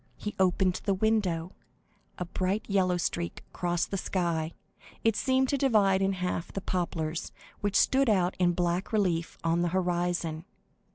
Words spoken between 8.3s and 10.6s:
in black relief on the horizon.